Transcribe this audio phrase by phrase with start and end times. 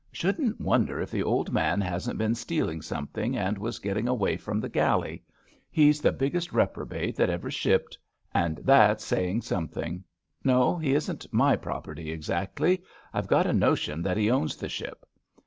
[0.11, 4.59] Shouldn't wonder if the old man hasn't been stealing something and was getting away from
[4.59, 5.21] the galley.
[5.69, 7.99] He's the biggest reprobate that ever shipped—
[8.43, 10.03] and that's saying something.
[10.43, 12.81] No, he isn't my property exactly.
[13.13, 15.05] I've got a notion that he owns the ship.